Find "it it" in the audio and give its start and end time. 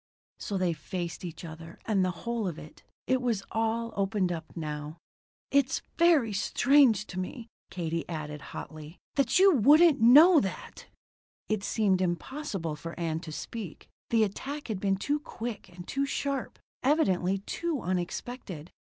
2.57-3.21